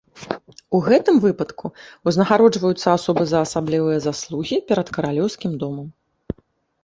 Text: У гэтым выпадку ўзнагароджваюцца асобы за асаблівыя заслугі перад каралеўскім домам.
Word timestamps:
У 0.77 0.79
гэтым 0.85 1.15
выпадку 1.25 1.65
ўзнагароджваюцца 2.09 2.87
асобы 2.97 3.23
за 3.31 3.39
асаблівыя 3.47 3.99
заслугі 4.07 4.57
перад 4.71 4.87
каралеўскім 4.95 5.51
домам. 5.65 5.87